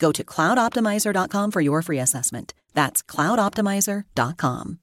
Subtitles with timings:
[0.00, 2.54] Go to cloudoptimizer.com for your free assessment.
[2.74, 4.78] That's cloudoptimizer.com.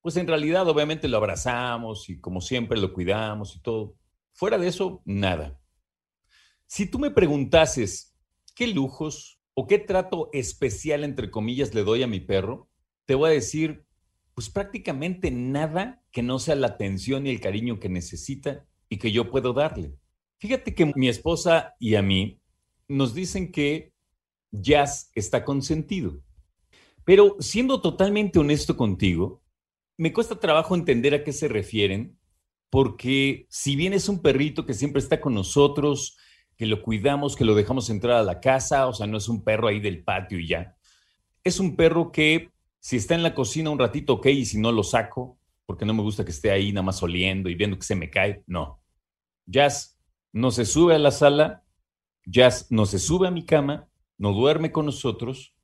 [0.00, 3.96] pues en realidad obviamente lo abrazamos y como siempre lo cuidamos y todo.
[4.32, 5.60] Fuera de eso, nada.
[6.66, 8.14] Si tú me preguntases
[8.54, 12.70] qué lujos o qué trato especial, entre comillas, le doy a mi perro,
[13.06, 13.84] te voy a decir,
[14.34, 19.12] pues prácticamente nada que no sea la atención y el cariño que necesita y que
[19.12, 19.94] yo puedo darle.
[20.38, 22.40] Fíjate que mi esposa y a mí
[22.86, 23.92] nos dicen que
[24.50, 26.22] Jazz está consentido.
[27.04, 29.42] Pero siendo totalmente honesto contigo,
[29.96, 32.18] me cuesta trabajo entender a qué se refieren,
[32.70, 36.16] porque si bien es un perrito que siempre está con nosotros,
[36.56, 39.42] que lo cuidamos, que lo dejamos entrar a la casa, o sea, no es un
[39.42, 40.76] perro ahí del patio y ya.
[41.42, 44.70] Es un perro que si está en la cocina un ratito, ok, y si no
[44.70, 47.84] lo saco, porque no me gusta que esté ahí nada más oliendo y viendo que
[47.84, 48.77] se me cae, no.
[49.48, 49.98] Jazz
[50.32, 51.64] no se sube a la sala,
[52.26, 53.88] Jazz no se sube a mi cama,
[54.18, 55.54] no duerme con nosotros.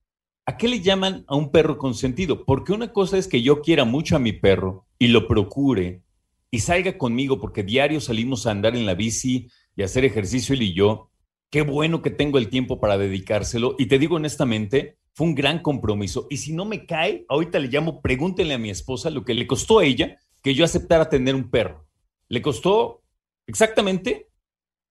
[0.46, 2.46] ¿A qué le llaman a un perro consentido?
[2.46, 6.02] Porque una cosa es que yo quiera mucho a mi perro y lo procure
[6.50, 10.54] y salga conmigo porque diario salimos a andar en la bici y a hacer ejercicio
[10.54, 11.10] él y yo.
[11.50, 13.76] Qué bueno que tengo el tiempo para dedicárselo.
[13.78, 16.26] Y te digo honestamente, fue un gran compromiso.
[16.30, 19.46] Y si no me cae, ahorita le llamo, pregúntenle a mi esposa lo que le
[19.46, 21.86] costó a ella que yo aceptara tener un perro.
[22.28, 23.03] Le costó
[23.46, 24.30] exactamente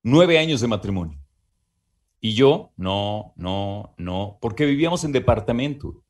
[0.04, 1.20] nueve años de matrimonio.
[2.20, 6.04] Y yo, no, no, no, porque vivíamos en departamento.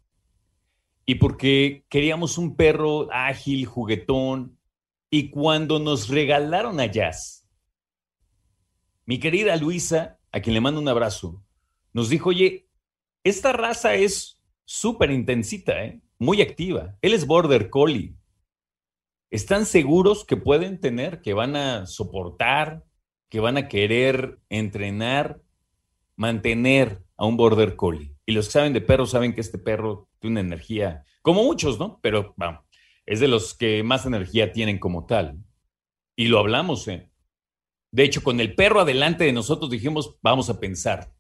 [1.06, 4.58] Y porque queríamos un perro ágil, juguetón.
[5.09, 7.48] Y cuando nos regalaron a Jazz,
[9.06, 11.44] mi querida Luisa, a quien le mando un abrazo,
[11.92, 12.68] nos dijo, oye,
[13.24, 16.02] esta raza es súper intensita, ¿eh?
[16.20, 16.98] muy activa.
[17.02, 18.16] Él es Border Collie.
[19.34, 22.86] ¿Están seguros que pueden tener, que van a soportar,
[23.30, 25.42] que van a querer entrenar,
[26.16, 28.16] mantener a un Border Collie?
[28.28, 31.80] Y los que saben de perros saben que este perro tiene una energía, como muchos,
[31.80, 32.00] ¿no?
[32.04, 32.36] Pero
[33.08, 35.44] es de los que más energía tienen como tal.
[36.16, 37.10] Y lo hablamos, ¿eh?
[37.90, 41.12] De hecho, con el perro adelante de nosotros dijimos, vamos a pensar.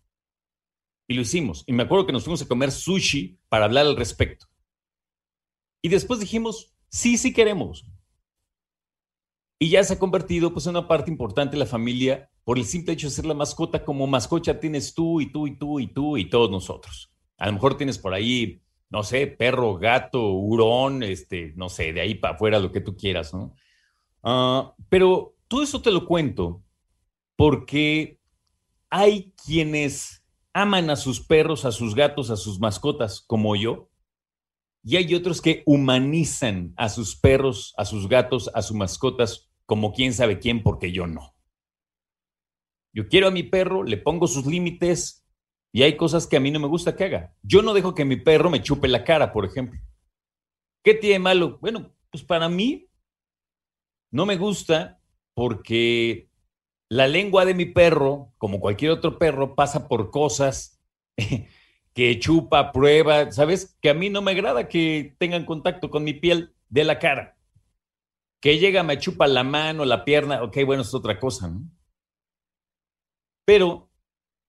[1.07, 1.63] Y lo hicimos.
[1.65, 4.45] Y me acuerdo que nos fuimos a comer sushi para hablar al respecto.
[5.81, 7.87] Y después dijimos, sí, sí queremos.
[9.63, 12.65] Y ya se ha convertido pues, en una parte importante de la familia por el
[12.65, 13.85] simple hecho de ser la mascota.
[13.85, 17.13] Como mascota tienes tú y tú y tú y tú y todos nosotros.
[17.37, 22.01] A lo mejor tienes por ahí, no sé, perro, gato, hurón, este, no sé, de
[22.01, 23.55] ahí para afuera lo que tú quieras, ¿no?
[24.21, 26.61] Ah, pero todo eso te lo cuento
[27.37, 28.19] porque
[28.89, 33.89] hay quienes aman a sus perros, a sus gatos, a sus mascotas, como yo,
[34.83, 39.93] y hay otros que humanizan a sus perros, a sus gatos, a sus mascotas, como
[39.93, 41.35] quién sabe quién, porque yo no.
[42.93, 45.25] Yo quiero a mi perro, le pongo sus límites
[45.71, 47.35] y hay cosas que a mí no me gusta que haga.
[47.41, 49.79] Yo no dejo que mi perro me chupe la cara, por ejemplo.
[50.83, 51.57] ¿Qué tiene malo?
[51.59, 52.89] Bueno, pues para mí
[54.11, 55.01] no me gusta
[55.33, 56.29] porque
[56.89, 60.79] la lengua de mi perro, como cualquier otro perro, pasa por cosas
[61.93, 63.75] que chupa, prueba, ¿sabes?
[63.81, 67.32] Que a mí no me agrada que tengan contacto con mi piel de la cara.
[68.43, 71.61] Que llega, me chupa la mano, la pierna, ok, bueno, es otra cosa, ¿no?
[73.45, 73.89] Pero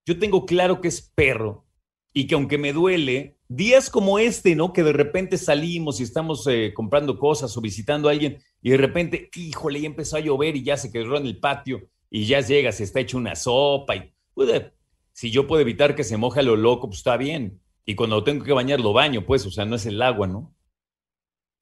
[0.05, 1.65] yo tengo claro que es perro
[2.13, 4.73] y que aunque me duele, días como este, ¿no?
[4.73, 8.79] Que de repente salimos y estamos eh, comprando cosas o visitando a alguien y de
[8.79, 12.41] repente, híjole, ya empezó a llover y ya se quedó en el patio y ya
[12.41, 14.13] llega, se está hecho una sopa y
[15.13, 17.63] si yo puedo evitar que se moje a lo loco, pues está bien.
[17.87, 20.53] Y cuando tengo que bañar, lo baño, pues, o sea, no es el agua, ¿no?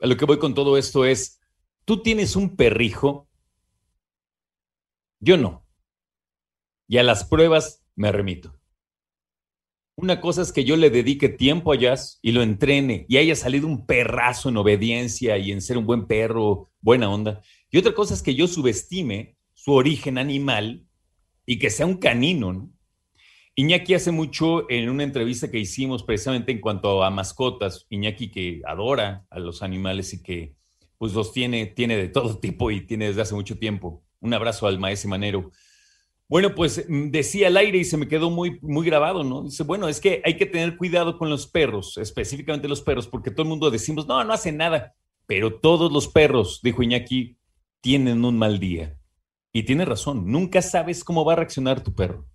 [0.00, 1.41] A lo que voy con todo esto es,
[1.84, 3.29] tú tienes un perrijo,
[5.20, 5.67] yo no.
[6.88, 8.58] Y a las pruebas me remito.
[9.94, 13.37] Una cosa es que yo le dedique tiempo a Jazz y lo entrene y haya
[13.37, 17.43] salido un perrazo en obediencia y en ser un buen perro, buena onda.
[17.70, 20.87] Y otra cosa es que yo subestime su origen animal
[21.46, 22.52] y que sea un canino.
[22.52, 22.73] ¿no?
[23.55, 28.62] Iñaki hace mucho en una entrevista que hicimos precisamente en cuanto a mascotas, Iñaki que
[28.67, 30.56] adora a los animales y que
[31.02, 34.04] pues los tiene, tiene de todo tipo y tiene desde hace mucho tiempo.
[34.20, 35.50] Un abrazo al maestro Manero.
[36.28, 39.43] Bueno, pues mm, decía al aire y se me quedó muy, muy grabado, ¿no?
[39.43, 43.32] Dice, bueno, es que hay que tener cuidado con los perros, específicamente los perros, porque
[43.32, 44.94] todo el mundo decimos, no, no hacen nada,
[45.26, 47.37] pero todos los perros, dijo Iñaki,
[47.81, 48.96] tienen un mal día.
[49.52, 52.28] Y tiene razón, nunca sabes cómo va a reaccionar tu perro.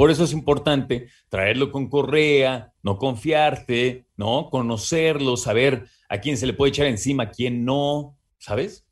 [0.00, 4.48] Por eso es importante traerlo con correa, no confiarte, ¿no?
[4.48, 8.86] Conocerlo, saber a quién se le puede echar encima, a quién no, ¿sabes?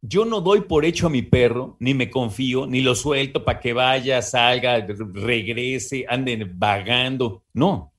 [0.00, 3.60] Yo no doy por hecho a mi perro, ni me confío, ni lo suelto para
[3.60, 7.44] que vaya, salga, regrese, ande vagando.
[7.52, 7.92] No.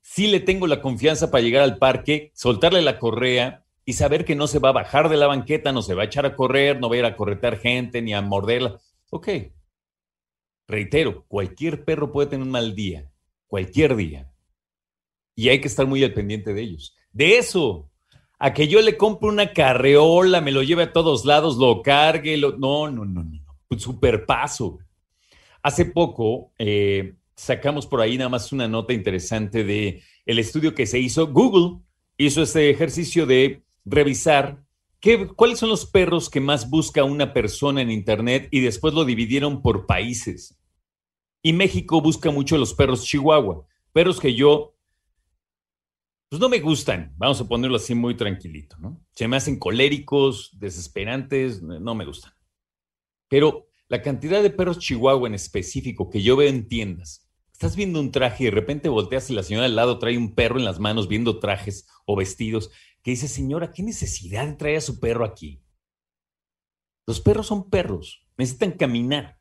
[0.00, 4.34] Sí le tengo la confianza para llegar al parque, soltarle la correa, y saber que
[4.34, 6.80] no se va a bajar de la banqueta, no se va a echar a correr,
[6.80, 8.80] no va a ir a corretear gente ni a morderla.
[9.10, 9.28] Ok.
[10.66, 13.10] Reitero, cualquier perro puede tener un mal día,
[13.46, 14.30] cualquier día.
[15.34, 16.96] Y hay que estar muy al pendiente de ellos.
[17.12, 17.90] De eso,
[18.38, 22.36] a que yo le compre una carreola, me lo lleve a todos lados, lo cargue,
[22.38, 23.24] no, no, no, no,
[23.68, 24.78] un super paso.
[25.62, 30.86] Hace poco eh, sacamos por ahí nada más una nota interesante de el estudio que
[30.86, 31.26] se hizo.
[31.26, 31.80] Google
[32.16, 34.63] hizo este ejercicio de revisar
[35.04, 39.04] qué, cuáles son los perros que más busca una persona en Internet y después lo
[39.04, 40.58] dividieron por países.
[41.42, 44.78] Y México busca mucho los perros chihuahua, perros que yo,
[46.30, 49.04] pues no me gustan, vamos a ponerlo así muy tranquilito, ¿no?
[49.10, 52.32] Se me hacen coléricos, desesperantes, no me gustan.
[53.28, 58.00] Pero la cantidad de perros chihuahua en específico que yo veo en tiendas, estás viendo
[58.00, 60.64] un traje y de repente volteas y la señora al lado trae un perro en
[60.64, 62.70] las manos viendo trajes o vestidos
[63.04, 65.62] que dice, señora, ¿qué necesidad de traer a su perro aquí?
[67.06, 69.38] Los perros son perros, necesitan caminar.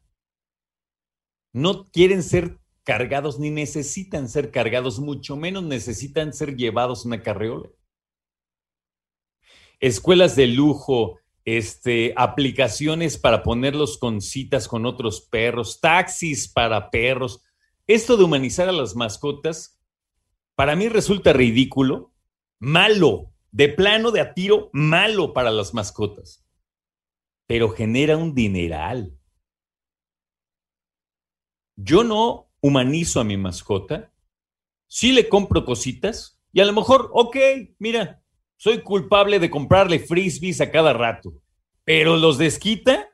[1.54, 7.24] No quieren ser cargados ni necesitan ser cargados, mucho menos necesitan ser llevados en una
[7.24, 7.70] carreola.
[9.80, 17.42] Escuelas de lujo, este, aplicaciones para ponerlos con citas con otros perros, taxis para perros.
[17.88, 19.82] Esto de humanizar a las mascotas,
[20.56, 22.14] para mí resulta ridículo,
[22.60, 26.44] malo, de plano de a tiro malo para las mascotas,
[27.46, 29.16] pero genera un dineral.
[31.76, 34.12] Yo no humanizo a mi mascota,
[34.88, 37.38] sí le compro cositas y a lo mejor, ok,
[37.78, 38.24] mira,
[38.58, 41.34] soy culpable de comprarle frisbees a cada rato,
[41.84, 43.10] pero los desquita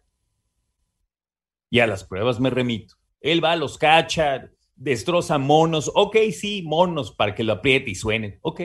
[1.70, 2.96] y a las pruebas me remito.
[3.20, 8.40] Él va, los cacha, destroza monos, ok, sí, monos para que lo apriete y suene,
[8.42, 8.62] ok.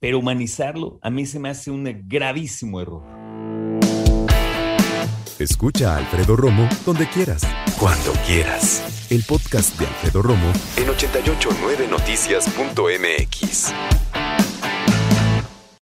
[0.00, 3.02] Pero humanizarlo a mí se me hace un gravísimo error.
[5.38, 7.42] Escucha a Alfredo Romo donde quieras.
[7.78, 9.06] Cuando quieras.
[9.10, 13.72] El podcast de Alfredo Romo en 889noticias.mx.